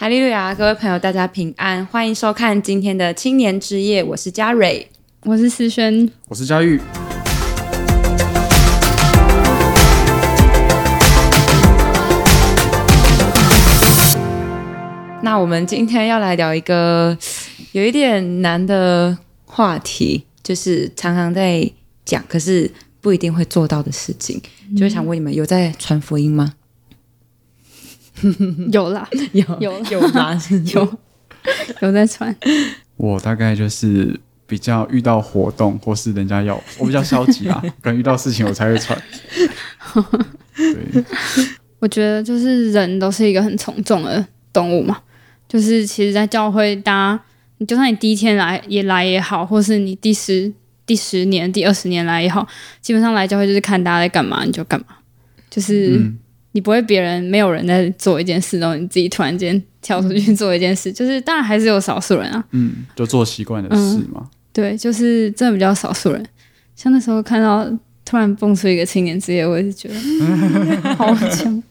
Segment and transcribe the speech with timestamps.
[0.00, 4.00] 哈利路亚，各位朋友，大家平安，欢迎收看今天的青年之夜。
[4.00, 4.88] 我是嘉蕊，
[5.24, 6.80] 我是思轩，我是嘉玉。
[15.20, 17.18] 那我们今天要来聊一个
[17.72, 21.68] 有一点难的话题，就是常常在
[22.04, 22.70] 讲，可是
[23.00, 24.40] 不一定会做到的事情。
[24.70, 26.54] 嗯、就是想问你们，有在传福音吗？
[28.72, 30.38] 有啦， 有有有吗？
[30.74, 30.98] 有
[31.80, 32.34] 有在传。
[32.96, 39.00] 我大概就是比较遇到活动或是人家要我比较消极啊，可能遇到事情我才会传。
[40.56, 41.04] 对，
[41.78, 44.98] 我觉得就是人都是一个很从众的动物嘛，
[45.48, 47.20] 就是其实，在教会，大家
[47.58, 50.52] 你就算你第一天来也来也好，或是你第十
[50.84, 52.46] 第十年、第二十年来也好，
[52.80, 54.86] 基本上来教会就是看大家在干嘛，你就干嘛，
[55.48, 55.98] 就是。
[55.98, 56.18] 嗯
[56.52, 64.28] 你不会，别人没有人在做一件事，然后你自己突然间跳出去做一件事，就是当然还是有少数人啊，嗯，就做习惯的事嘛、嗯。
[64.52, 66.26] 对，就是真的比较少数人。
[66.74, 67.70] 像那时候看到
[68.04, 69.94] 突然蹦出一个青年之夜，我也是觉得
[70.96, 71.62] 好强。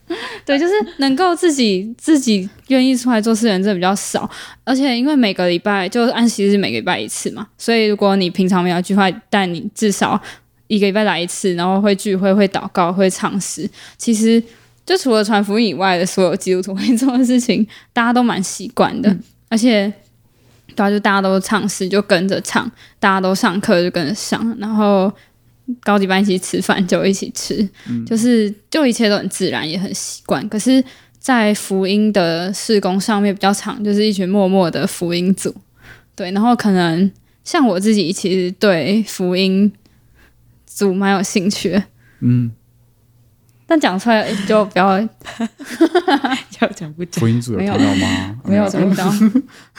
[0.45, 4.29] 对，就是能够自己自己愿意出来做事的人真的比较少，
[4.63, 10.21] 而且因为每个礼拜就按息日是每个礼拜一次嘛，所以如果你平常没有聚会，但你至少
[10.67, 14.41] 一个礼拜来一次，然后会聚会、会祷告、会唱诗，其实。
[14.87, 19.91] 就除了传福音以外的所有基督徒会 做的事情，大家都蛮习惯的，嗯、而且
[20.75, 25.11] 对啊，就大家都唱诗就跟着唱，大家都上课就跟着上，然后
[25.81, 30.47] 高级班一起吃饭就一起吃，嗯、就是就一切都很自然，也很习惯。
[30.47, 30.81] 可是，
[31.19, 35.53] 在福音的事工上面比较长，就是一群默默的福音组，
[36.15, 37.11] 对，然后可能
[37.43, 39.69] 像我自己其实对福音
[40.65, 41.83] 组蛮有兴趣的，
[42.21, 42.49] 嗯。
[43.69, 44.97] 但讲出来就不要，
[46.61, 47.19] 要讲不讲？
[47.19, 48.39] 福音组有听到吗？
[48.45, 49.13] 没有听到。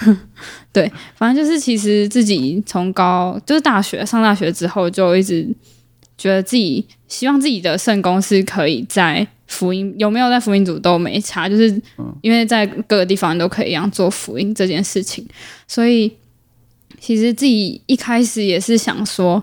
[0.71, 5.49] 对，反正就是其实自己从高就是大学上大学之后，就一直
[6.19, 11.81] 觉得自己希望自己的圣公是可以在福音有没有在福音组都没差，就是
[12.21, 15.27] 因为在各个地方都可以一样做福音这件事情，
[15.67, 16.15] 所以
[17.01, 19.43] 其实自己一开始也是想说，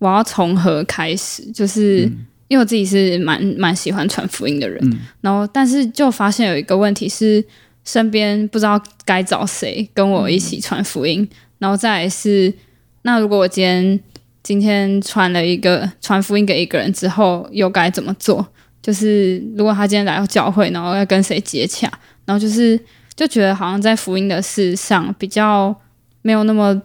[0.00, 1.48] 我要从何开始？
[1.52, 2.06] 就是。
[2.06, 7.44] 嗯因为我自己是蛮蛮喜欢传福音的人，嗯、然后但是就发现有一个问题是，
[7.84, 12.52] 身边不知道该找谁跟我一起传福音，嗯、然后再来是，
[13.02, 14.00] 那如果我今天
[14.42, 18.46] 今天传了一个传福音给一个人之后，又该怎么做？
[18.80, 21.90] 就是如果他今天来到教会，然后要跟谁接洽，
[22.24, 22.78] 然后就是
[23.14, 25.74] 就觉得好像在福音的事上比较
[26.22, 26.80] 没有那么。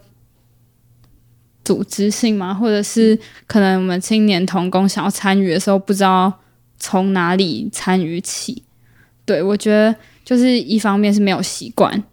[1.64, 2.54] 组织性吗？
[2.54, 6.34] 或者是可能我们青年童工想要参与的时候，不知道
[6.80, 8.64] 从哪里参与起。
[9.26, 9.96] 对，我觉得
[10.26, 12.04] 就是一方面是没有习惯，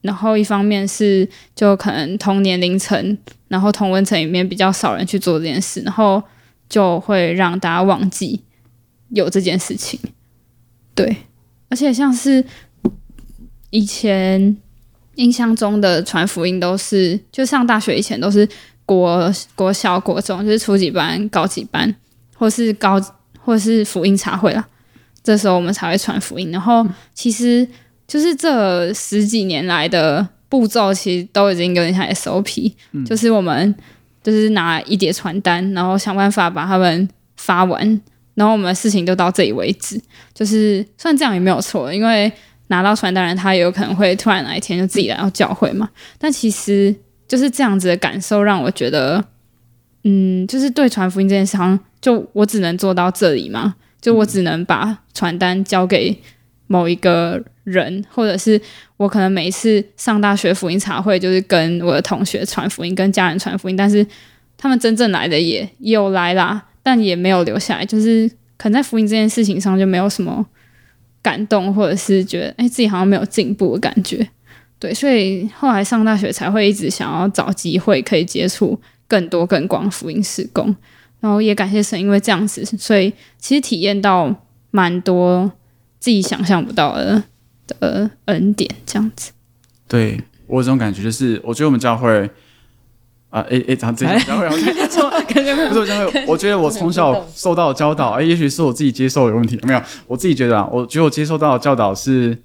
[0.00, 3.18] 然后一方面是就可能同年龄层，
[3.48, 6.22] 然后同温层里面比较少人去做这件事，然后
[6.68, 8.40] 就会让大家忘记
[9.08, 9.98] 有这件事情。
[10.94, 11.16] 对，
[11.68, 12.44] 而且像是
[13.70, 14.56] 以前。
[15.16, 18.48] 印象中的传福音都是，就上大学以前都是
[18.86, 21.94] 国国小、国中，就是初级班、高级班，
[22.34, 22.98] 或是高
[23.38, 24.66] 或是福音茶会啦。
[25.22, 26.50] 这时候我们才会传福音。
[26.50, 27.68] 然后其实
[28.08, 32.72] 就是这十几年来的步骤，其实都已经有点像 SOP，
[33.04, 33.74] 就是我们
[34.22, 38.00] 就是拿一叠传单，然后想办法把他们发完，
[38.34, 40.00] 然后我们的事情就到这里为止。
[40.32, 42.32] 就是算这样也没有错，因为。
[42.72, 45.86] 拿到传单人，他也有可能会突然哪一天就自己来到教会嘛。
[46.18, 46.94] 但其实
[47.28, 49.22] 就是这样子的感受，让我觉得，
[50.04, 53.74] 嗯，就是对传福音这件事，好像就我只能做到这里嘛。
[54.00, 56.18] 就我只能把传单交给
[56.66, 58.60] 某一个人，或者是
[58.96, 63.76] 我可能每一次上大学福音茶会，就是跟我的同学传福音，跟家人传福音。
[63.76, 64.04] 但是
[64.56, 67.84] 他们真正来的也也有来啦，但也没有留下来。
[67.84, 70.46] 就是可能在福音这件事情上就没有什么。
[71.22, 74.28] 感动，或者是觉得哎、自己好像没有进步的感觉，
[74.78, 80.74] 对，所以后来上大学才会一直想要找机会可以接触更多更广福音事工，
[81.20, 84.34] 然后也感谢神，因为这样子，所以其实体验到
[84.72, 85.50] 蛮多
[86.00, 87.22] 自己想象不到的
[87.66, 89.30] 的恩典，这样子。
[89.86, 92.28] 对，我有这种感觉，就是我觉得我们教会。
[93.32, 94.14] 啊，诶、欸、诶，他这样
[95.68, 96.24] 不是我教会。
[96.28, 102.36] 我觉得我从小受到的教导，哎，也许是我自己接受有问题，没有，我自己觉得啊，我觉得我接受到的教导是，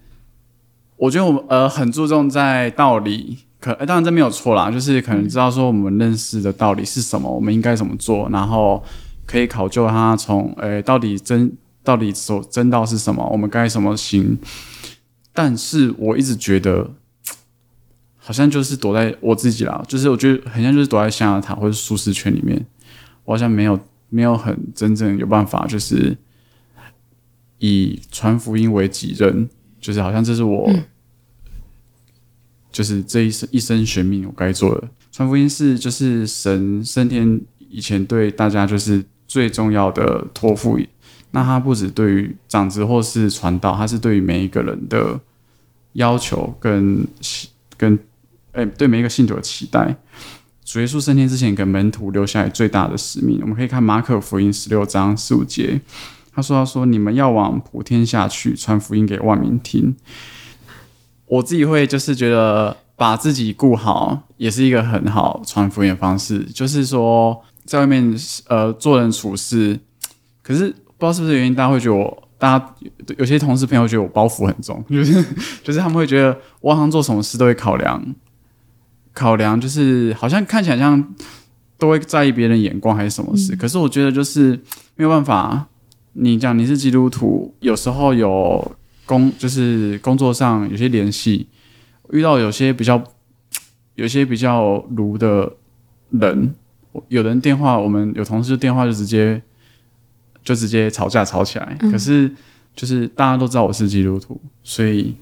[0.95, 8.81] 我觉得我们呃很注重在道理，可、欸、当然这没有错啦，就是可能知道说我们认识的道理是什么，我们应该怎么做，然后
[9.25, 11.51] 可以考究他从诶、欸、到底真
[11.83, 14.37] 到底所真道是什么，我们该怎么行。
[15.33, 16.89] 但是我一直觉得，
[18.27, 22.65] 好像就是躲在我自己啦，就是我觉得很像就是躲在象牙塔或者舒适圈里面，
[23.23, 23.79] 我好像没有
[24.09, 26.17] 没有很真正有办法，就是
[27.59, 29.47] 以传福音为己任，
[29.79, 30.83] 就是好像这是我，嗯、
[32.69, 34.89] 就是这一生一生玄命我该做的。
[35.09, 37.39] 传福音是就是神升天
[37.69, 40.77] 以前对大家就是最重要的托付。
[41.31, 45.17] 那他不止对于长子或是传道，他是对于每一个人的
[45.93, 47.07] 要求跟
[47.77, 47.97] 跟
[48.57, 49.95] 哎、对每一个信徒的期待。
[50.65, 55.79] 主耶稣升天之前，给门徒留下来最大的使命，我们可以看马可福音十六章十五节，
[56.33, 59.95] 他说：“他说你们要往普天下去，传福音给万民听。”
[61.27, 66.39] 我自己会就是觉得把自己顾好，也是一个很好传福音的方式。
[66.45, 68.13] 就是说，在外面
[68.47, 69.79] 呃做人处事，
[70.41, 70.73] 可是。
[70.99, 72.75] 不知道是不是原因，大家会觉得我，大家
[73.19, 75.23] 有些同事朋友觉得我包袱很重， 就是
[75.63, 78.03] 就是他们会觉得我好像做什么事都会考量，
[79.17, 81.15] 考量就是好像看起来像
[81.77, 83.55] 都会在意别人眼光还是什么事。
[83.55, 84.59] 嗯、可是我觉得就是
[84.95, 85.67] 没有办法，
[86.13, 88.75] 你讲你是基督徒，有时候有
[89.05, 91.47] 工就是工作上有些联系，
[92.11, 93.03] 遇到有些比较
[93.95, 95.53] 有些比较鲁的
[96.11, 96.53] 人，
[97.07, 99.41] 有人电话，我们有同事电话就直接。
[100.47, 102.33] 就直接吵架吵起来，嗯、可是
[102.73, 105.13] 就是大家都知道我是基督徒，所以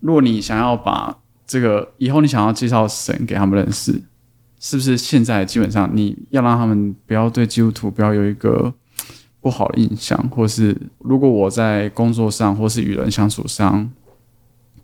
[0.00, 3.92] 如果你想要把这个以后你想要介绍神给他们认识，
[4.58, 8.72] 是不是现在基本上你要让他们不要对基督徒不要有一个
[9.40, 13.90] 不好的印象，或是如果我在工作上或是与人相处上，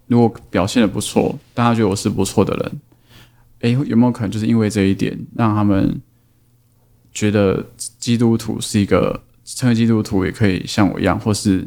[0.07, 2.81] 如果表现的不错，大家觉得我是不错的人，
[3.61, 6.01] 诶，有没有可能就是因为这一点让他们
[7.13, 7.65] 觉得
[7.99, 9.23] 基督徒是一个？
[9.43, 11.67] 成为基督徒也可以像我一样，或是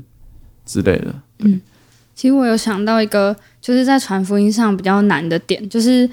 [0.63, 1.13] 之类的。
[1.39, 1.59] 嗯，
[2.15, 6.07] 其实我有想到一个，就是在传福音上比较难的点，就是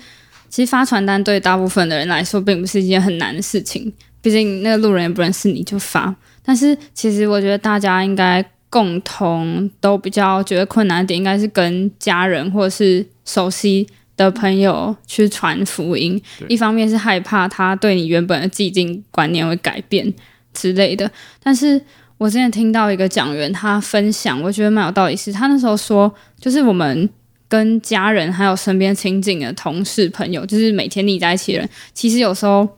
[0.49, 3.93] 其实发传单对大部分的人来说，并不是一件很难的事情。
[4.23, 6.15] 毕竟那个路人也不认识你就发。
[6.43, 13.87] 但是其实我觉得大家应该共同都比较觉得困难的点，应该是跟家人或者是熟悉
[14.17, 16.21] 的朋友去传福音。
[16.49, 20.13] 一方面是害怕他对你原本的既定观念会改变。
[20.53, 21.09] 之类的，
[21.41, 21.81] 但是
[22.21, 25.17] 我之前听到一个讲员他分享，我觉得蛮有道理。
[25.17, 27.09] 是他那时候说，就是我们
[27.49, 32.69] 跟家人还有身边亲近的同事朋友，就是每天腻在一起的人，其实有时候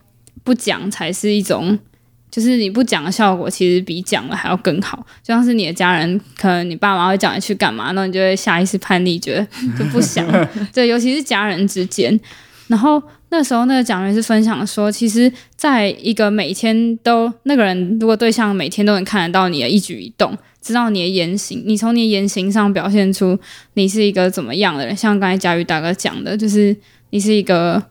[0.44, 1.76] 不讲才是一种，
[2.30, 5.04] 就是你不讲的效果，其实比讲了还要更好。
[5.24, 9.44] 就像是你的家人，可能你爸妈会叫你去干嘛，那你就会下意识叛逆，觉得
[9.76, 10.24] 就不想。
[10.72, 12.16] 对，尤其是家人之间，
[12.72, 13.02] 然后。
[13.34, 23.38] 那时候那个讲员是分享说，其实在一个每天都那个人，如果对象每天都能看得到你的一举一动，知道你的言行，你从你的言行上表现出
[23.72, 26.76] 你是一个怎么样的人，像刚才佳宇大哥讲的，就是
[27.08, 27.82] 你是一个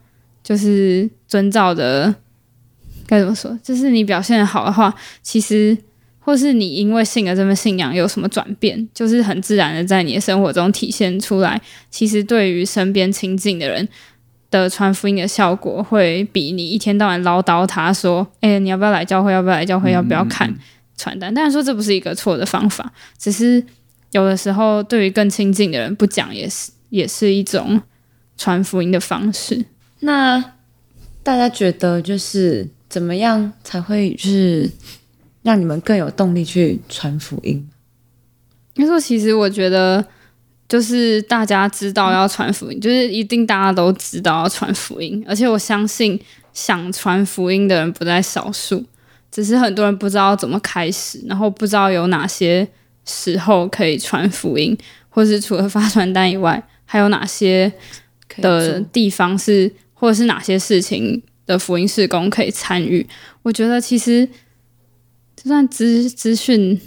[0.43, 2.13] 就是遵照的，
[3.07, 4.93] 该怎么说，就是你表现得好的话，
[5.23, 5.75] 其实
[6.19, 11.59] 或是你因为信了这份信仰有什么转变，就是很自然的在你的生活中体现出来。
[11.89, 13.89] 其实对于身边亲近的人。
[14.51, 19.31] 的传福音的效果会比你一天到晚唠叨他说：“哎、欸，你要不要来教会？
[19.31, 19.91] 要不要来教会？
[19.91, 20.53] 要不要看
[20.97, 23.65] 传单？”当然说这不是一个错的方法，只是
[24.11, 27.81] 有的时候对于更亲近的人不讲也是也是一种
[28.37, 29.65] 传福音的方式。
[30.01, 30.43] 那
[31.23, 34.69] 大家觉得就是怎么样才会就是
[35.43, 37.69] 让你们更有动力去传福音？
[38.75, 40.05] 因为说其实我觉得。
[40.71, 46.17] 就是大家知道要传福音，就是一定大家都知道要传福音，而且我相信
[46.53, 48.81] 想传福音的人不在少数，
[49.29, 52.65] 只是很多人不知道怎么开始，然后不知道有哪些
[53.03, 54.77] 时候可以传福音，
[55.09, 57.69] 或是除了发传单以外，还有哪些
[58.37, 63.05] 的地方是，或者是哪些事情的福音事工可以参与。
[63.41, 64.25] 我觉得其实
[65.35, 66.79] 就算资资讯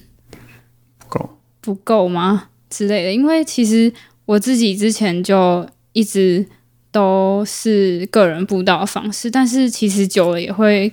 [0.99, 2.49] 不够不够吗？
[2.75, 3.93] 之类的，因为其实
[4.25, 6.45] 我自己之前就一直
[6.91, 10.93] 都是个人布道的方式，但是其实久了也会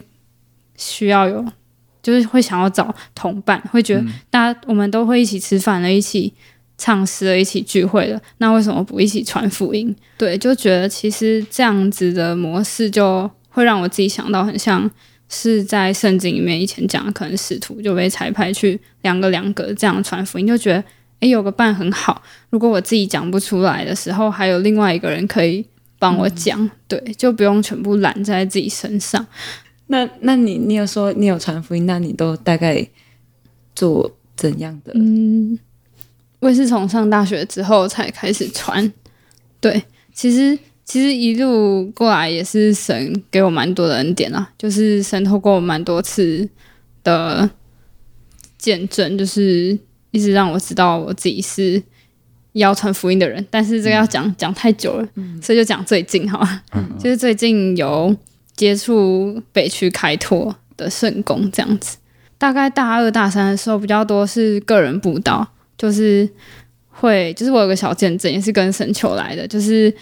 [0.77, 1.43] 需要有，
[2.03, 6.31] 就是会想要找同伴，会觉得大家我们都会一起吃饭了，一起
[6.77, 9.95] 唱诗了，一起聚会了，那为什么不一起传福音？
[10.17, 14.89] 对，就觉得其实这样子的模式就会让我自己想到很像
[15.29, 20.83] 是在圣经里面以前讲的，可能使徒就被裁派去两个两个这样传福音，就觉得。
[21.21, 22.21] 诶，有个伴很好。
[22.49, 25.65] 如果我自己讲不出来的时候，还有另外一个人可以
[25.97, 29.25] 帮我讲，嗯、对，就不用全部揽在自己身上。
[29.87, 32.85] 那，那你，你有说你有传福音，那你都大概
[33.75, 34.91] 做怎样的？
[34.95, 35.59] 嗯，
[36.39, 38.91] 我也是从上大学之后才开始传。
[39.59, 46.49] 对，其实其实一路过来也是神给我蛮多的恩典啊，就是神透过我蛮多次
[47.03, 47.47] 的
[48.57, 49.77] 见证，就是
[50.11, 51.81] 一直让我知道我自己是
[52.53, 53.45] 要传福音的人。
[53.49, 58.15] 但是这个要讲讲太久了，嗯、所以就讲最近哈，嗯、 就是最近有
[58.55, 61.97] 接触北区开拓的圣工这样子。
[62.37, 66.27] 大概大二大三的时候比较多是个人布道，就是
[66.89, 69.93] 会，就是我有个小见证，也是跟神求来的，就是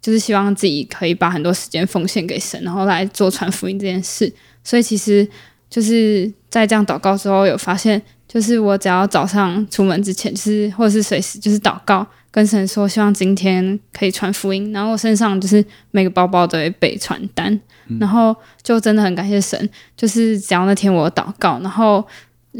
[0.00, 4.32] 就是希望自己可以把很多时间奉献给神，然后来做传福音这件事。
[4.62, 5.28] 所以其实
[5.68, 8.00] 就是在这样祷告之后，有发现，
[8.32, 17.60] 就是我只要早上出门之前，就是或者是随时就是祷告，跟神说希望今天可以传福音，然后我身上就是每个包包都会备传单。
[17.98, 18.32] 然后
[18.62, 22.06] 就真的很感谢神，就是只要那天我祷告，然后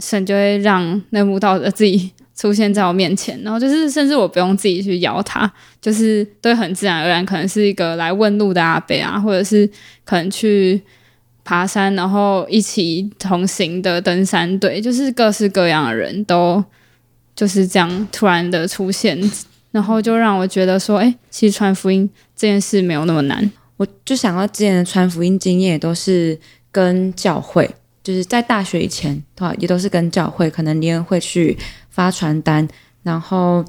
[0.01, 5.49] 神就会让那慕道者自己出现在我面前，然后就是甚至我不用自己去邀他，
[5.81, 9.71] 就是都很自然而然，可能是一个来问路的阿伯啊，或者是
[10.05, 10.83] 可能去
[11.51, 16.63] 爬山，然后一起同行的登山队，就是各式各样的人都
[17.35, 19.21] 就是这样突然的出现，
[19.73, 23.51] 然后就让我觉得说，哎，其实传福音这件事没有那么难。
[23.79, 26.39] 我就想到之前的传福音经验，也都是
[26.71, 27.69] 跟教会，
[28.05, 32.69] 就是在大学以前，对，也都是跟教会，可能连会去发传单，
[33.03, 33.65] 然后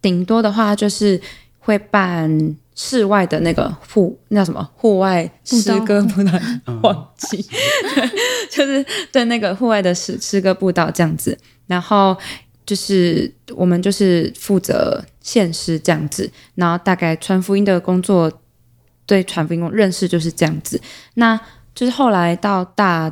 [0.00, 1.20] 顶多的话就是
[1.58, 4.70] 会办室外的那个户，那叫什么？
[4.76, 6.32] 户外诗歌布道，
[6.82, 8.10] 忘记，对，
[8.48, 12.16] 就是对那个户外的诗诗歌步道这样子，然后
[12.64, 18.32] 就是我们就是负责献诗这样子，然后大概传福音的工作。
[19.06, 20.78] 对传福音认识就是这样子，
[21.14, 21.40] 那
[21.74, 23.10] 就是后来到大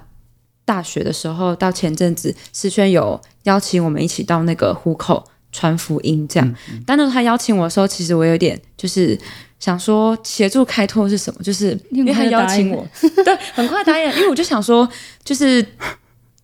[0.62, 5.24] 大学的时候，到前阵子思轩有邀请我们一起到那个湖口
[5.56, 6.46] 传福音，这样。
[6.46, 9.18] 嗯嗯、但是他邀请我的时候，其实我有点就是
[9.58, 12.86] 想说协助开拓是什么，就是因为他邀请我，
[13.24, 14.86] 对，很快答应，因为我就想说，
[15.24, 15.64] 就是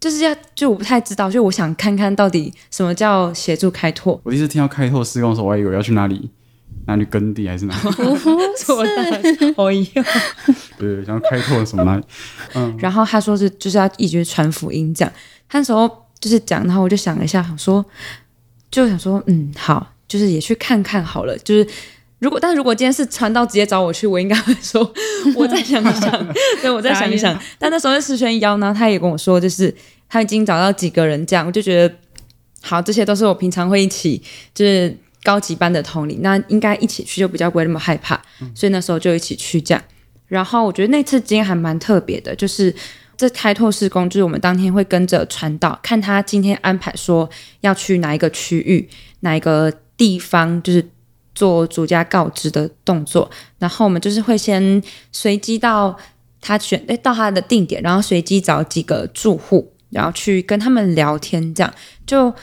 [0.01, 4.19] 就是要就我不太知道，就我想看看到底什么叫协助开拓。
[4.25, 6.31] 我第一次听到开拓施工的时候，我还以为要去哪里。
[6.85, 7.81] 哪里耕地还是哪里？
[7.95, 8.17] 不
[8.57, 10.05] 是，我一样。
[10.77, 12.03] 对，想要开拓什么哪里？
[12.55, 12.77] 嗯。
[12.77, 15.13] 然后他说是就是要一直传福音这样。
[15.49, 15.89] 他那时候
[16.19, 17.85] 就是讲，然后我就想了一下，想说
[18.73, 21.39] 就想说嗯好，就是也去看看好了。
[21.39, 21.65] 就是
[22.19, 24.93] 如果，但是如果今天是传道直接找我去，我应该会说
[25.37, 27.41] 我再想一想，对，我再想一想。
[27.61, 29.73] 但那时候是思轩邀呢，他也跟我说，就是
[30.09, 31.95] 他已经找到几个人这样，我就觉得
[32.63, 34.21] 好，这些都是我平常会一起
[34.53, 34.97] 就是。
[35.25, 39.81] 高级班的同龄，那应该一起去就比较不会那么害怕，嗯、所以那时候就一起去这样。
[40.27, 42.75] 然后我觉得那次经验还蛮特别的，就是
[43.17, 47.29] 这开拓事工，就是我们当天会跟着传道，看他今天安排说
[47.61, 48.89] 要去哪一个区域、
[49.21, 50.85] 哪一个地方，就是
[51.35, 53.31] 做主家告知的动作。
[53.59, 55.97] 然后我们就是会先随机到
[56.41, 61.75] 他选，诶，到他的定点，然后随机找几个住户，然后去跟他们聊天，这样
[62.07, 62.35] 就。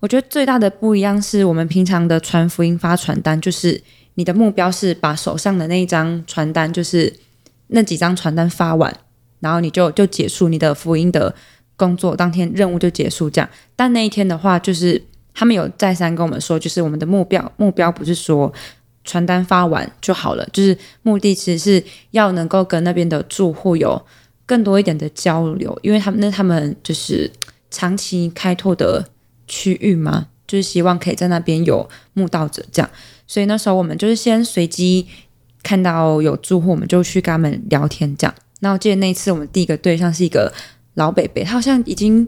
[0.00, 3.80] 我觉得最大的不一样是我们平常的传福音发传单，就是
[4.14, 7.20] 你的目标是把手上的那一张传单，就是
[7.68, 8.92] 那几张传单发完，
[9.42, 11.34] 然后你就就结束你的福音的
[11.76, 13.50] 工作，当天任务就结束这样。
[13.76, 15.02] 但那一天的话，就是
[15.34, 18.50] 他们有再三跟我们说，就是我们的目标目标不是说
[19.04, 24.00] 传单发完就好了，就是目的其实是要能够跟那边的住户有
[24.46, 27.30] 更多一点的交流，因为他们那他们就是
[27.70, 29.04] 长期开拓的。
[29.48, 30.28] 区域嘛？
[30.46, 32.90] 就是希望可以在那边有慕道者这样，
[33.26, 35.06] 所以那时候我们就是先随机
[35.62, 38.34] 看到有住户，我们就去跟他们聊天这样。
[38.62, 40.52] 那我记得那一次我们第一个对象是一个
[40.94, 42.26] 老北北，他好像已经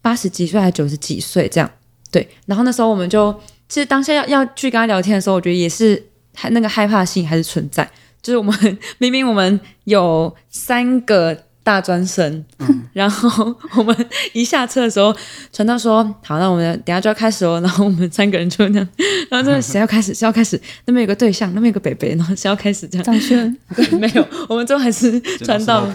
[0.00, 1.70] 八十几岁还是九十几岁这样。
[2.10, 3.32] 对，然后那时候我们就
[3.68, 6.02] 其实当下要要去跟他聊天的时候，我觉得也是
[6.34, 7.88] 还那个害怕性还是存在，
[8.22, 11.44] 就是我们 明明我们有三个。
[11.64, 13.96] 大专生，嗯、然后我们
[14.32, 15.14] 一下车的时候，
[15.52, 18.88] 传道说：“好，那我们等下就要开始哦。”然后我们三个人就那样，
[19.30, 20.12] 然后这谁要开始？
[20.12, 20.60] 谁要开始？
[20.86, 22.88] 那边有个对象，那边有个北北，然后谁要开始？
[22.88, 23.04] 这样。
[23.04, 25.86] 张轩，对， 没有，我们最后还是传道。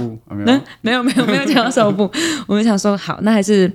[0.46, 2.10] 那、啊、没有没有没有讲到手部，
[2.48, 3.70] 我们想说好，那还是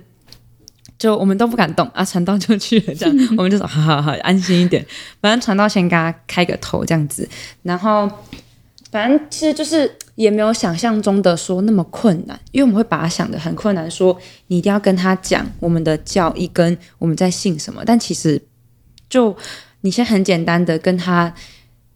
[0.97, 4.83] 就我们都不敢动啊，传道就去了，这样我们就说好好好，安心一点。
[5.21, 7.29] 反正传道先给他开个头这样子，
[7.61, 8.09] 然后。
[8.91, 14.17] 反正其实就是也没有想象中的说那么困难，因为我们会把它想的很困难，说
[14.47, 17.83] 你一定要跟他讲我们的教义跟我们在信什么。
[17.85, 18.41] 但其实
[19.09, 19.35] 就
[19.81, 21.33] 你先很简单的跟他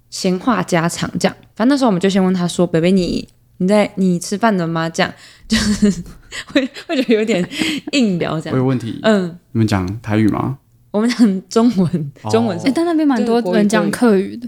[0.10, 1.38] 闲话家常这样。
[1.56, 5.14] 反正那时候我们就先问他说：“北北，你你在你吃饭了吗？”这样
[5.48, 6.04] 就是
[6.48, 7.48] 会会觉得有点
[7.92, 8.54] 硬聊这样。
[8.54, 10.58] 我有问题，嗯，你们讲台语吗？
[10.92, 14.48] 我们讲中文，中文是，哎，但那边蛮多人讲客语的，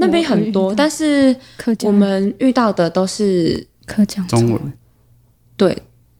[0.00, 1.36] 那边很多，但是
[1.84, 4.72] 我们遇到的都是客讲中文，
[5.56, 5.76] 对，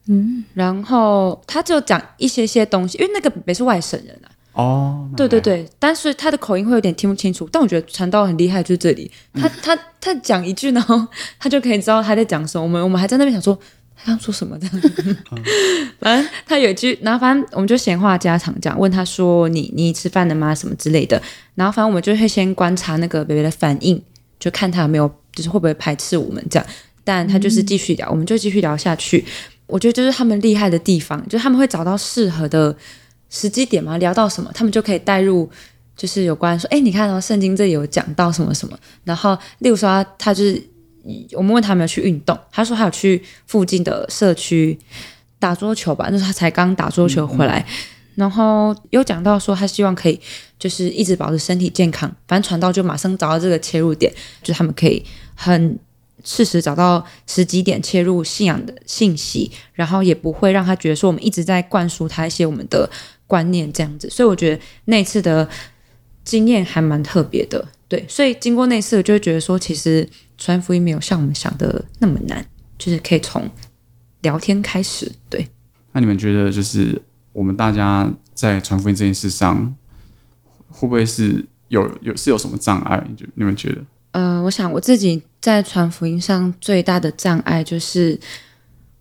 [0.07, 4.29] 嗯，然后他就讲一些些东西，因为那个北是外省人啊。
[4.53, 7.47] 哦，对对对，但是他的口音会有点听不清楚。
[7.51, 11.07] 但我觉得传道很厉害，就是这里，他他他讲一句，然后
[11.39, 12.63] 他就可以知道他在讲什么。
[12.63, 13.57] 我们我们还在那边想说
[14.03, 14.81] 他刚说什么这样。
[15.99, 20.53] 反正他有一句，然后反正我们就闲话家常这样，问他说你你吃饭了吗？
[20.53, 21.21] 什么之类的。
[21.55, 24.01] 然后反正我们就会先观察那个 baby 的反应，
[24.39, 26.67] 就看他有没有就是会不会排斥我们这样。
[27.03, 29.23] 但他就是继续聊，我们就继续聊下去。
[29.67, 32.75] 我觉得就是他们厉害的地方，就是他们会找到适合的。
[33.33, 35.49] 时机点嘛，聊到什么，他们就可以带入，
[35.95, 40.61] 就是有关说，哎，你看到圣经这里有讲到什么什么，然后例如说他，他就是
[41.33, 44.77] 我们问他有没有去运动，他说他有去附近的社区
[45.39, 47.75] 打桌球吧，那时候他才刚打桌球回来，嗯嗯，
[48.15, 50.19] 然后有讲到说他希望可以
[50.59, 55.03] 就是一直保持身体健康，反正传道就马上找到这个切入点，就是他们可以
[55.35, 55.77] 很。
[56.23, 62.87] 适时找到时机点切入信仰的信息，然后也不会让他觉得说我们一直在灌输他一些我们的
[63.25, 65.49] 观念这样子，所以我觉得那次的
[66.23, 70.07] 经验还蛮特别的，对，所以经过那次，我就会觉得说，其实
[70.41, 72.43] 传福音没有像我们想的那么难，
[72.79, 73.47] 就是可以从
[74.21, 75.47] 聊天开始，对。
[75.91, 76.99] 那你们觉得，就是
[77.31, 79.71] 我们大家在传福音这件事上，
[80.67, 82.97] 会不会是有有是有什么障碍？
[83.15, 83.85] 就你们觉得？
[84.13, 88.19] 呃，我想我自己在传福音上最大的障碍就是，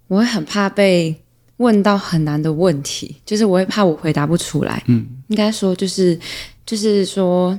[0.08, 1.18] 我会很怕被
[1.56, 4.82] 问到很难的问题，就是我会怕我回答不出来。
[4.88, 6.20] 嗯，应该说就是
[6.66, 7.58] 就是说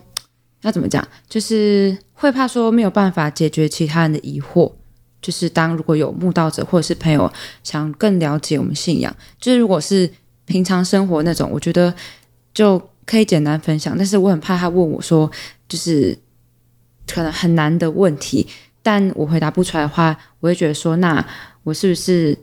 [0.61, 4.71] 要怎么讲，就是会怕说没有办法解决其他人的疑惑。
[5.21, 7.31] 就是当如果有慕道者或者是朋友
[7.63, 10.09] 想更了解我们信仰，就是如果是
[10.45, 11.93] 平常生活那种，我觉得
[12.53, 13.95] 就可以简单分享。
[13.97, 15.29] 但是我很怕他问我说，
[15.67, 16.17] 就是。
[17.07, 18.47] 可能很难的问题，
[18.81, 21.25] 但我回答不出来的话，我会觉得说，那
[21.63, 22.37] 我是不是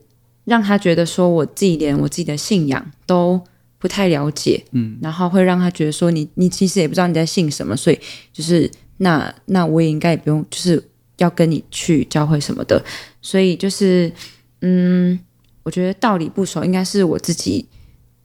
[0.44, 3.42] 让他觉得说，我自己连我自己的信仰都
[3.78, 7.98] 不太了解，嗯，然后会让他觉得说你，你你其实也不知道你在信什么，所以
[8.32, 10.82] 就是那那我也应该也不用，就是
[11.18, 12.84] 要跟你去教会什么的，
[13.22, 14.12] 所以就是
[14.60, 15.18] 嗯，
[15.62, 17.66] 我觉得道理不熟应该是我自己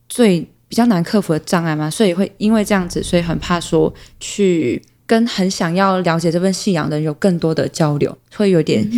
[0.09, 4.81] 最比较难克服的障碍嘛，所以会因为这样子，所以很怕说去。
[5.05, 8.89] 跟很想要了解这份信仰的人有更多的交流，会有点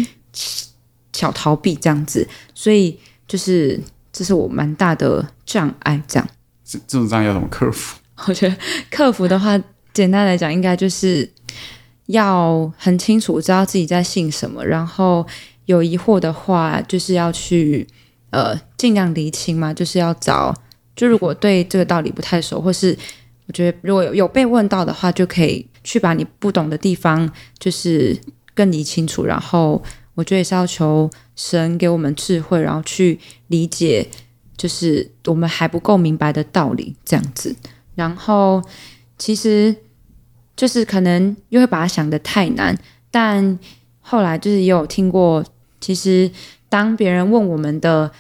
[1.12, 3.78] 小逃避这样子，所以就是
[4.14, 6.02] 这是我蛮大的障碍。
[6.08, 6.30] 这样，
[6.66, 8.00] 这这种障碍要怎么克服？
[8.28, 8.56] 我觉得
[8.90, 9.62] 克服的话，
[9.94, 11.30] 简单来讲，应该就是
[12.08, 15.26] 要很清楚知道自己在信什么，然后
[15.66, 17.88] 有疑惑的话，就是要去
[18.32, 20.54] 呃尽量厘清嘛，就是要找。
[20.96, 22.98] 就如果对这个道理不太熟，或是
[23.48, 25.66] 我觉得如果有有被问到的话，就可以。
[25.86, 28.20] 去把你不懂的地方，就是
[28.56, 29.24] 更理清楚。
[29.24, 29.80] 然后，
[30.16, 34.08] 我觉得也是要求神给我们智慧，然后去理解，
[34.58, 37.56] 就是我们还不够明白的道理这样子。
[37.96, 38.62] 然后，
[39.18, 39.76] 其实
[40.56, 42.78] 就是可能又会把它想得太难。
[43.10, 43.58] 但
[44.02, 45.44] 后来就是也有听过，
[45.80, 46.30] 其实
[46.70, 48.12] 当别人问我们的，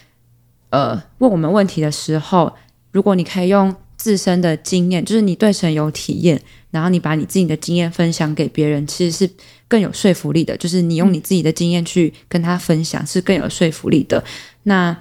[0.69, 2.53] 呃，问我们问题的时候，
[2.91, 6.41] 如果你可以用自身的经验，就是你对神有体验。
[6.71, 9.33] 然后你把你自己的经验分享给别人，其实是
[9.65, 10.57] 更有说服力的。
[10.57, 14.21] 就是你用你自己的经验去跟他分享，是更有说服力的。
[14.63, 14.93] 那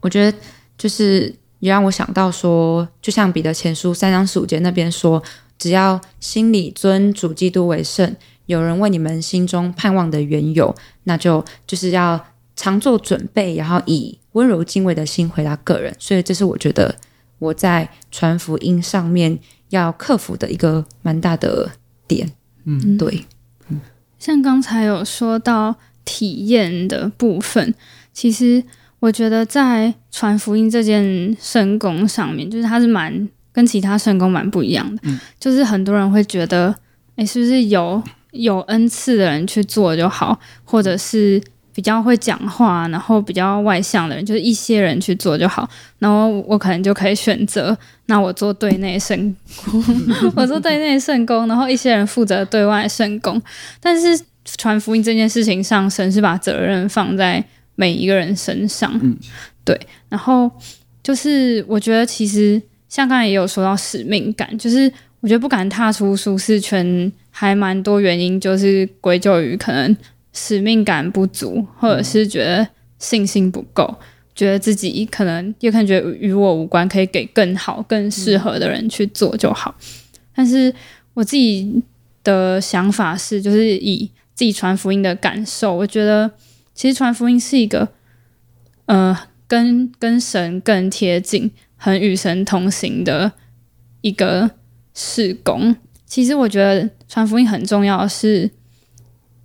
[0.00, 0.38] 我觉得
[0.78, 5.22] 就是也让我想到说，就像彼得前书三章十五节那边说，
[5.58, 8.14] 只要心里尊主基督为圣，
[8.46, 15.94] 有人为你们心中盼望的缘由，那就就是要常做准备，然后以温柔敬畏的心回答个人。
[15.98, 16.94] 所以这是我觉得
[17.38, 19.38] 我在传福音上面。
[19.70, 21.68] 要克服的一个蛮大的
[22.06, 22.32] 点，
[22.66, 23.26] 嗯，对，
[23.68, 23.80] 嗯，
[24.16, 27.74] 像刚才有说到体验的部分，
[28.12, 28.62] 其实
[29.00, 36.74] 我觉得在传福音这件圣工上面，就是它是蛮跟其他圣工蛮不一样的，嗯，就是很多人会觉得，
[37.16, 41.42] 哎，是不是有有恩赐的人去做就好，或者是。
[41.76, 45.68] 比较会讲话，然后比较外向的人，就是一些人去做就好。
[45.98, 49.84] 然后我可能就可以选择，那我做对内圣工，
[50.34, 53.38] 我做对内圣工，然后一些人负责对外圣工。
[53.78, 54.18] 但是
[54.56, 57.44] 传福音这件事情上，神是把责任放在
[57.76, 58.98] 每一个人身上。
[59.00, 59.16] 嗯，
[59.64, 59.80] 对。
[60.08, 60.50] 然后
[61.02, 69.96] 就是我觉得，其实像刚才也有说到使命感，就是我觉得不敢踏出舒适圈，还蛮多原因，就是归咎于可能。
[70.38, 73.96] 使命感不足，或者是觉得信心不够，
[74.34, 79.74] 觉得自己可能也可能觉得与我无关，可以给更好、更适合的人去做就好。
[80.34, 80.70] 但是
[81.14, 81.82] 我自己
[82.22, 86.30] 的想法是，就是以自己传福音的感受，我觉得
[86.76, 87.88] 其实传福音是一个，
[88.84, 93.32] 呃，跟跟神更贴近、很与神同行的
[94.02, 94.48] 一个
[94.94, 95.74] 事工。
[96.04, 98.48] 其实我觉得传福音很重要的是，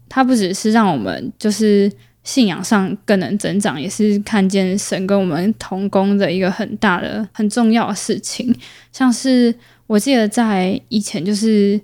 [0.07, 1.91] 它不只是让我们就是
[2.23, 8.55] 信仰上更能增长，也是看见神跟我们同工的一个很大的、很重要的事情。
[8.91, 9.55] 像是
[9.87, 11.81] 我记得在以前就是。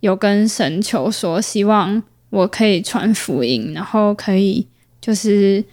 [0.00, 4.64] 有跟神求说，希望我可以传福音，然后可以
[5.06, 5.64] 就是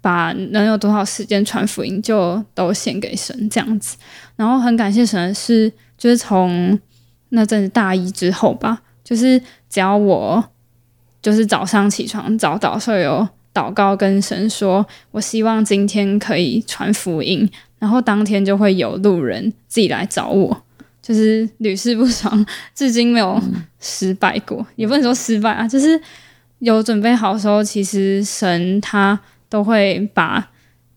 [0.00, 3.96] 把能有多少时间传福音就都献给神这样子。
[4.34, 6.76] 然后很感谢神是，就是从
[7.28, 10.44] 那阵子大一之后吧，就是只要我
[11.22, 17.48] 就是早上起床早祷时有祷告跟神说，我希望今天可以传福音，
[17.78, 20.64] 然后当天就会有路人自己来找我。
[21.02, 23.40] 就是屡试不爽，至今没有
[23.80, 26.00] 失败过，也不能说失败啊，就是
[26.60, 30.50] 有准备好的时候，其实神他都会把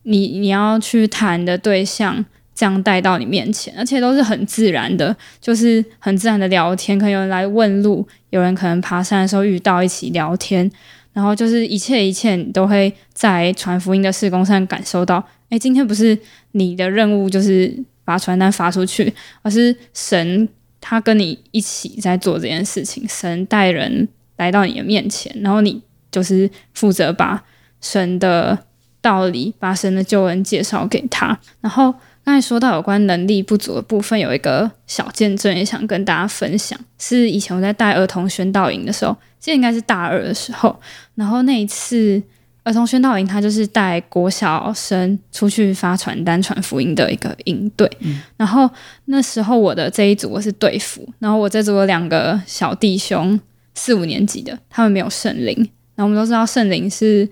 [0.03, 2.23] 你你要去谈的对象
[2.55, 10.71] 这样带到你面前，而且都是很自然的，就是很自然的聊天，可能有人来问路，有人可能爬山的时候遇到一起聊天，
[11.11, 16.17] 然后就是一切一切你都会在传福音的事工上感受到，哎，今天不是
[16.51, 17.83] 你的任务，就是。
[18.05, 20.49] 把传单发出去，而是神
[20.81, 23.07] 他跟你一起在做这件事情。
[23.07, 24.05] 神带人
[24.43, 27.41] 来到你的面前，然后你就是负责把
[27.79, 28.57] 神的
[29.01, 31.37] 道理、把神的救恩介绍给他。
[31.61, 40.79] 然后刚才说到有关能力不足的部分，有一个小见证也想跟大家分享，是以前我在带儿童宣道营的时候，这应该是大二的时候，
[41.15, 42.21] 然后那一次。
[42.65, 47.91] 儿童宣道营，他就是带国小生出去发传单、传福音的一个营队。
[47.99, 48.69] 嗯、然后
[49.07, 53.37] 那时候我的这一组我是队服，然后我这组有两个小弟兄，
[53.75, 55.55] 四五年级的，他们没有圣灵。
[55.95, 57.27] 然后我们都知道圣灵是，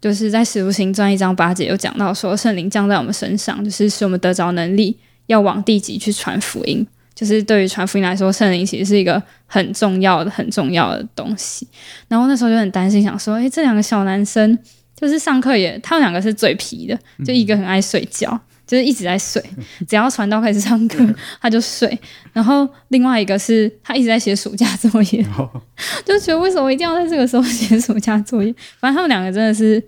[0.00, 6.86] 就是在使徒行传一章八节有讲到说，圣灵降在我们身上，就是使我们得着能力，要往地极去传福音。
[7.14, 11.68] 就是对于传福音来说，圣灵其实是一个很重要的、很重要的东西。
[12.08, 14.58] 然后那时候就很担心，想说：诶，这两个小男生
[14.96, 19.42] 就是上课也，他们两个是最皮的，就一个很爱睡觉，就是一直在睡，
[19.88, 20.98] 只要传道开始上课
[21.40, 21.98] 他就睡。
[22.32, 25.24] 然后另外一个是他一直在写暑假作业，
[26.04, 28.54] 就觉得为什么一定要在这个时候写暑假作业？
[28.78, 29.82] 反正他们两个真的是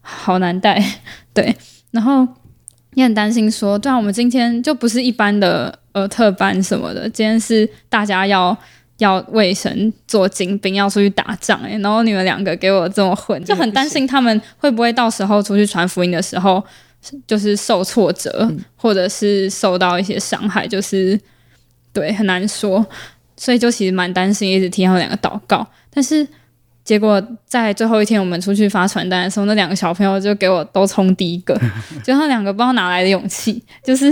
[0.00, 0.82] 好难带，
[1.34, 1.56] 对。
[1.90, 2.26] 然后
[2.94, 5.78] 也很担心说，对啊，我们今天就不是一般的。
[5.92, 8.56] 呃，特班什么的，今天是大家要
[8.98, 16.62] 要为神做精兵，要出去打仗哎、欸，然后你们两个给我这么混，就很担心他们会不会到时候出去传福音的时候，
[17.26, 21.18] 就是受挫折，嗯、或者是受到一些伤害，就是
[21.92, 22.84] 对很难说，
[23.36, 26.26] 所以就其实蛮担心，一直替他们两个祷告，但是
[26.88, 31.54] 结果在最后一天我们出去发传单的时候，那两个小朋友就给我都冲第一个，
[32.02, 34.10] 就他两个不知道哪来的勇气，就是。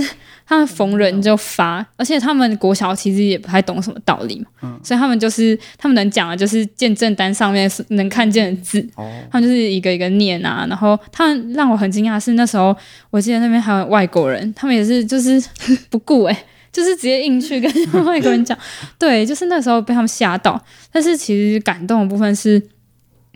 [0.48, 10.64] 他们逢人就发，而且他们国小其实也不太懂什么道理嘛，嗯、所以他们就是他们能讲的就是见证单上面能看见的字，哦、他们就是一个一个念啊。
[10.68, 12.72] 然后他们让我很惊讶的是那时候，
[13.10, 15.42] 我记得那边还有外国人，他们也是就是
[15.90, 16.44] 不顾哎、欸，
[16.76, 18.58] 就是直接硬去跟外国人讲，
[18.98, 20.62] 对，就是那时候被他们吓到。
[20.92, 22.62] 但是其实感动的部分是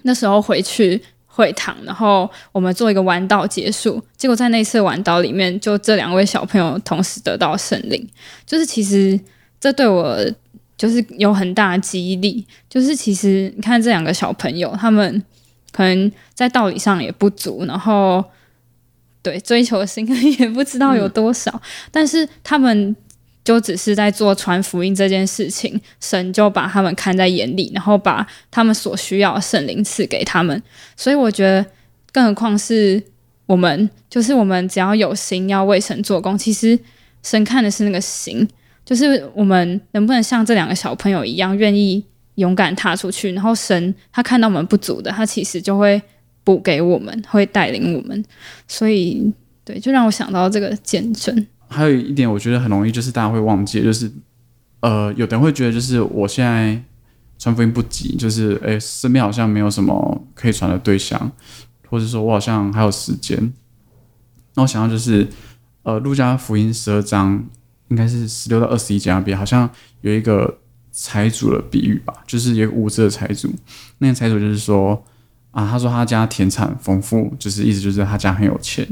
[0.02, 1.00] 那时候回去。
[1.32, 8.06] 会堂，然后我们做一个弯道结束，结果在那次弯道里面，就这两位小朋友同时得到圣灵，
[8.44, 9.18] 就是其实
[9.60, 10.18] 这对我
[10.76, 15.22] 就是有很大的激励，就是其实你看这两个小朋友，他们
[15.70, 18.22] 可能在道理上也不足，然后
[19.22, 20.06] 对追求的心
[20.40, 21.60] 也不知道有多少，嗯、
[21.92, 22.94] 但是他们。
[23.42, 30.62] 就只是在做传福音这件事情，神就把他们看在眼里，然后把他们所需要的圣灵赐给他们。
[30.96, 31.64] 所以我觉得，
[32.12, 33.02] 更何况是
[33.46, 36.78] 我们，就是我们只要有心要为神做工，其实
[37.22, 38.46] 神看的是那个心，
[38.84, 43.32] 就是我们能不能像这两个小朋友一样，愿意勇敢踏出去。
[43.32, 46.00] 然后神他看到我们不足的，他其实就会
[46.44, 48.24] 补给我们，会带领我们。
[48.68, 49.32] 所以，
[49.64, 51.46] 对，就让我想到这个见证。
[51.70, 54.10] 还有一点，我觉得很容易，就是大家会忘记，就是
[54.80, 56.82] 呃，有的人会觉得，就是我现在
[57.38, 61.30] 传福音不急，就是诶，身边好像没有什么可以传的对象，
[61.88, 63.52] 或者说我好像还有时间。
[64.54, 65.28] 那我想到就是，
[65.84, 67.44] 呃，路加福音十二章
[67.88, 70.58] 应该是十六到二十一节那边，好像有一个
[70.90, 73.48] 财主的比喻吧，就是有一个无知的财主，
[73.98, 75.00] 那个财主就是说，
[75.52, 78.84] 啊，他说他家田产丰富，就是意思就是他家很有钱。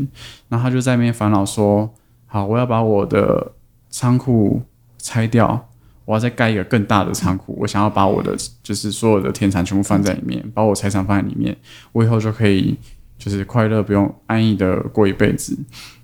[0.48, 1.92] 然后他就在那边烦恼说
[2.28, 3.52] ：“好，我要把我的
[3.90, 4.62] 仓库
[4.98, 5.68] 拆掉，
[6.04, 7.56] 我要再盖一个更大的仓库。
[7.58, 11.56] 我想要把我的就是所有的田产全部放在里面，把我财产放在里面，
[11.90, 12.78] 我以后就可以
[13.18, 15.58] 就是快乐，不用安逸的过一辈子。”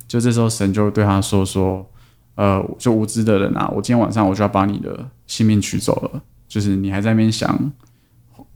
[0.08, 1.88] 就这时候，神就对他说：“说，
[2.34, 6.22] 呃，就无知的人啊，我今天晚上我就要把你的性命取走了。
[6.48, 7.72] 就是你还在那边想。”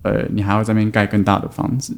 [0.02, 1.92] 呃，你还要在那边盖更大的房子，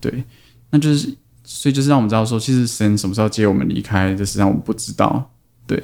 [0.00, 0.24] 对，
[0.70, 1.16] 那就是，
[1.50, 5.30] 所以就是让我们知道说，其实神什么时候接我们离开，这实际上我们不知道，
[5.66, 5.82] 对，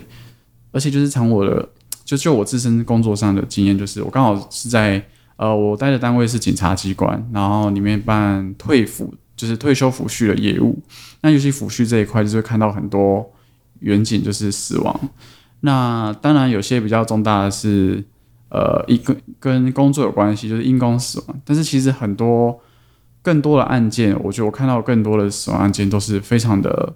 [0.72, 1.66] 而且就是从我的，
[2.04, 5.02] 就就我自身工作上的经验，就是我刚好是在，
[5.36, 10.78] 呃，我待的单位是警察机关，然后里面办退抚，就是退休抚恤的业务，
[11.22, 13.32] 那尤其抚恤这一块，就是会看到很多
[13.80, 15.00] 远景就是死亡，
[15.60, 18.04] 那当然有些比较重大的是。
[18.50, 21.40] 呃，一个跟工作有关系，就是因公死亡。
[21.44, 22.56] 但是其实很多
[23.24, 26.94] 更多的案件，我觉得我看到更多的死亡案件都是非常的、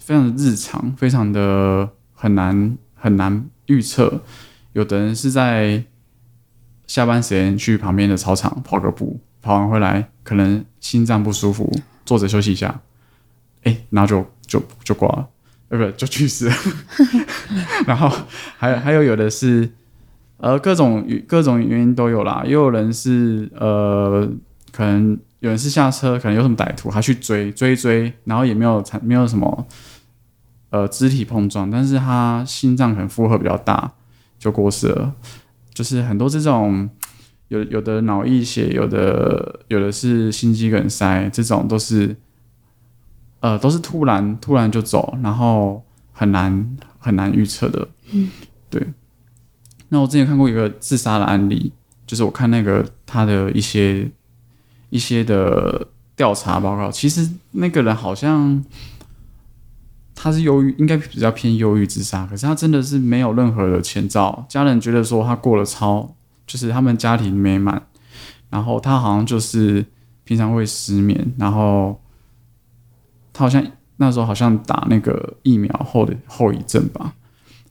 [0.00, 4.22] 非常的日常，非常的很难很难预测。
[4.72, 5.84] 有的人是在
[6.86, 11.70] 下班时间去旁边的操场跑个步，跑完回来可能心脏不舒服，
[12.06, 12.80] 坐着休息一下，
[13.64, 15.28] 哎，然后就就就挂了，
[15.68, 16.54] 呃，不就去世了。
[17.86, 18.10] 然后
[18.56, 19.70] 还有还有有的是。
[20.38, 24.30] 呃，各种各种原因都有啦，也有人是呃，
[24.76, 29.66] 可能有人是下车，可能有什么歹徒，他去追追追，然后也没有产没有什么
[30.68, 33.90] 呃肢体碰撞，但是他心脏可能负荷比较大，
[34.38, 35.14] 就过世了。
[35.72, 36.90] 就是很多这种
[37.48, 42.14] 有有的脑溢血，有的有的是心肌梗塞，这种都是
[43.40, 47.88] 呃都是突然突然就走，然后很难很难预测的。
[48.12, 48.28] 嗯，
[48.68, 48.86] 对。
[49.88, 51.72] 那我之前看过一个自杀的案例，
[52.06, 54.10] 就是我看那个他的一些
[54.96, 58.64] 一些的调查报告，其实那个人好像
[60.14, 67.86] 他是忧郁，应该比较偏忧郁自杀，可是他真的是没有任何的前兆，家人觉得说他过了超，就是他们家庭美满，
[68.48, 69.84] 然后他好像就是
[70.24, 72.00] 平常会失眠，然后
[73.34, 73.64] 他好像
[73.98, 77.12] 那时候好像打那个疫苗后的后遗症吧。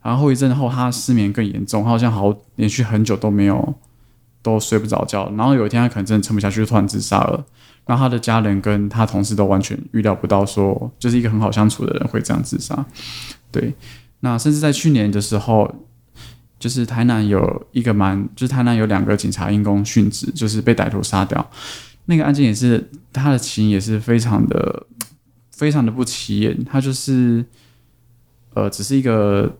[0.01, 3.73] 然后后遗症后，他失眠更严重，他好像好连续很久都没有
[4.45, 5.27] 都睡不着觉。
[5.35, 7.43] 然后有一天，他可能真的撑不下去，就突然自杀了。
[7.83, 12.85] 然后他的家人跟他同事都完全预料不到，说就是一个很好相处的人会这样自杀。
[13.51, 13.73] 对，
[14.19, 15.73] 那甚至在去年的时候，
[16.59, 21.49] 就是台南有一个蛮，就是台南有两个警察因公殉职，就是被歹徒杀掉。
[22.05, 24.85] 那个案件也是他的起因也是非常的
[25.51, 27.43] 非常的不起眼，他就是
[28.53, 29.57] 呃，只是一个。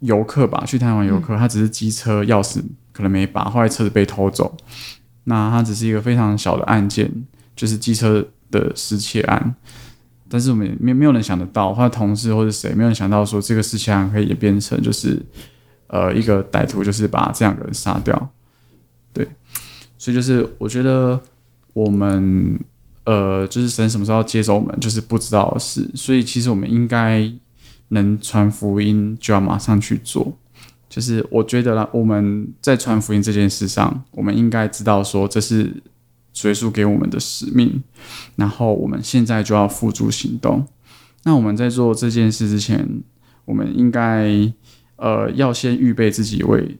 [0.00, 2.62] 游客吧，去台湾游客，他只是机车钥匙
[2.94, 4.56] 可能没拔，后来车子被偷走。
[5.24, 7.10] 那它只是一个非常小的案件，
[7.54, 9.54] 就是机车的失窃案。
[10.30, 15.20] 但是我们没没有人想得到，或者同事或者谁，没有人想到说这个事情可以演变成就是
[15.88, 18.30] 呃一个歹徒就是把这两个人杀掉。
[19.12, 19.28] 对，
[19.98, 21.20] 所以就是我觉得
[21.74, 22.58] 我们
[23.04, 25.90] 呃就是神什么时候要接走我们，就是不知道的事。
[25.94, 27.30] 所以其实我们应该。
[27.88, 30.36] 能传福音就要马上去做，
[30.94, 35.64] 就是我觉得啦，我们在传福音这件事上，我们应该知道说这是
[36.44, 37.82] 耶稣给我们的使命，
[38.36, 40.64] 然后我们现在就要付诸行动。
[41.24, 43.02] 那我们在做这件事之前，
[43.44, 44.30] 我们应该
[44.94, 46.78] 呃要先预备自己为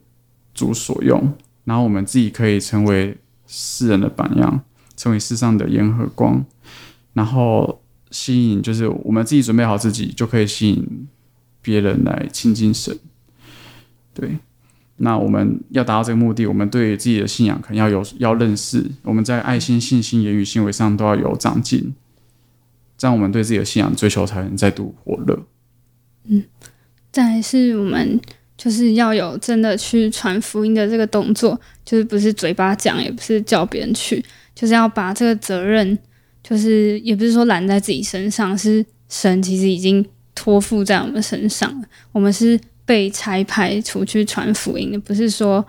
[0.54, 4.62] 主所用，然后我们自己可以成为世人的榜样，
[4.96, 6.44] 成为世上的盐和光，
[7.14, 7.80] 然后。
[8.10, 11.08] 吸引就是我们自己准备好自己，就可以吸引
[11.60, 12.96] 别人来亲近神。
[14.14, 14.38] 对，
[14.96, 21.92] 那我们要达到这个目的，我们对自己的信仰可能要有要认识，我们在爱心、信心、言语、行为上都要有长进，
[22.96, 25.44] 这样我们对自己的信仰追求才能再度火热。
[26.24, 26.42] 嗯，
[27.12, 28.20] 再是我们
[28.56, 34.24] 就是要有真的去传福音的这个动作，就是不是嘴巴讲，也不是叫别人去，
[34.54, 35.98] 就是要把这个责任。
[36.46, 41.88] 就是也不是说揽在自己身上，是神其实已经托付在我们身上了。
[42.12, 45.64] 我们是被差派出去传福音的，不是说，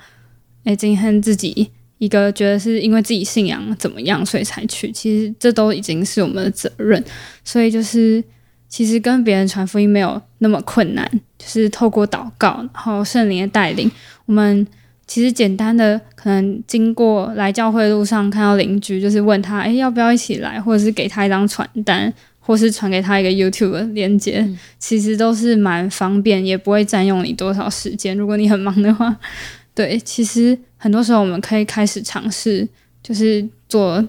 [0.63, 4.91] 哎，今天自己一个觉得是因为自己信仰怎么样，所以才去。
[4.91, 7.03] 其实这都已经是我们的责任。
[7.43, 8.23] 所以就是，
[8.67, 13.89] 其实跟别人传福音没有那么困难，就是透过祷告，然后圣灵的带领，
[14.25, 14.65] 我们。
[15.07, 22.11] 其实简单的，可能经过来教会路上看到邻居，就是问他，哎，要不要一起来，或者是给他一张传单，
[22.45, 28.15] 或是传给他一个 YouTube 的链接，嗯、其实都是蛮方便，也不会占用你多少时间。
[28.15, 29.17] 如果你很忙的话，
[29.73, 32.67] 对，其实很多时候我们可以开始尝试，
[33.01, 34.07] 就是做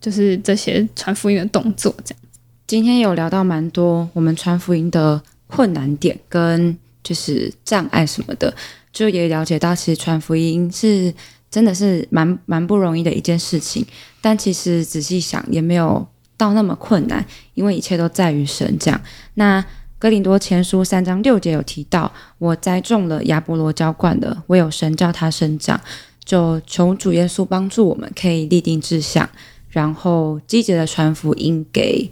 [0.00, 2.20] 就是这些传福音的动作，这样。
[2.66, 8.52] 今天有聊到蛮多我们传福音的困难点跟就是障碍什么的，
[8.92, 11.14] 就也了解到其实传福音是
[11.48, 13.86] 真的是蛮蛮不容易的一件事情。
[14.20, 16.06] 但其实仔细想也没有
[16.42, 17.24] 到那么困难，
[17.54, 18.76] 因为一切都在于神。
[18.78, 19.00] 这样，
[19.34, 19.64] 那
[19.98, 25.80] 哥林多前书三章六节有提到：“我栽种了，亚波罗浇灌的，唯有神叫他生长。”
[26.24, 29.28] 就求主耶稣帮助我们，可以立定志向，
[29.68, 32.08] 然后积极的传福音给，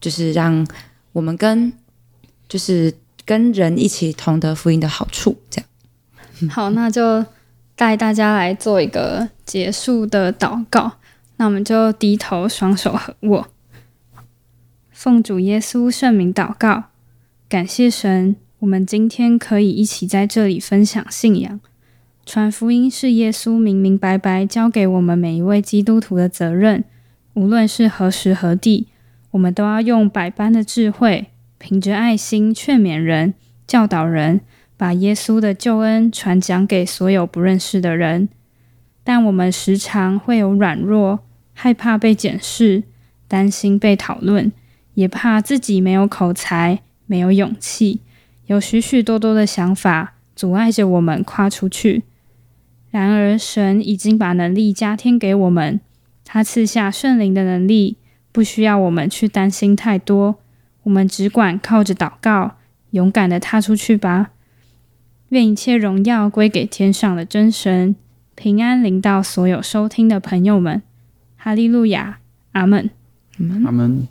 [0.00, 0.66] 就是让
[1.12, 1.72] 我们跟
[2.46, 2.92] 就是
[3.24, 5.38] 跟人一起同得福音的好处。
[5.48, 5.62] 这
[6.40, 7.24] 样，好，那就
[7.74, 10.92] 带大家来做一个结束的祷告。
[11.36, 13.48] 那我们就低头，双手合握，
[15.04, 16.84] 奉主耶稣圣名祷告，
[17.46, 21.60] 感谢神，我们今天可以一起在这里分享信仰。
[22.24, 26.82] 传福音是耶稣明明白白交给我们每一位基督徒的责任。
[27.34, 28.86] 无论是何时何地，
[29.32, 31.26] 我们都要用百般的智慧，
[31.58, 33.34] 凭着爱心劝勉人、
[33.66, 34.40] 教导人，
[34.78, 38.30] 把耶稣的救恩传讲给所有不认识的人。
[39.04, 41.20] 但我们时常会有软弱，
[41.52, 42.84] 害怕被检视，
[43.28, 44.50] 担心被讨论，
[44.94, 48.00] 也怕自己没有口才、没有勇气，
[48.46, 52.04] 有许许多多的想法阻碍着我们跨出去。
[52.90, 55.80] 然而，神已经把能力加添给我们，
[56.24, 57.96] 他赐下圣灵的能力，
[58.30, 60.36] 不需要我们去担心太多，
[60.84, 62.56] 我们只管靠着祷告，
[62.90, 64.30] 勇敢地踏出去吧。
[65.30, 67.96] 愿一切荣耀归给天上的真神，
[68.36, 70.82] 平安临到所有收听的朋友们。
[71.36, 72.20] 哈利路亚，
[72.52, 72.90] 阿门，
[73.66, 74.06] 阿门。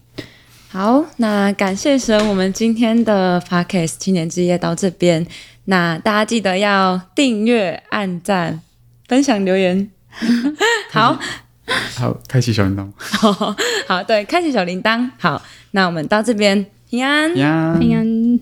[0.73, 5.23] 好，那感谢神，我们今天的 Podcast 青年之夜到这边，
[5.65, 8.59] 那大家记得要订阅、按赞。
[9.07, 9.91] 分享留言，
[10.89, 11.19] 好，
[11.95, 12.91] 好，开启小铃铛，
[13.87, 15.39] 好，对，开启小铃铛，好，
[15.71, 17.79] 那我们到这边，平安，平安。
[17.79, 18.39] 平安。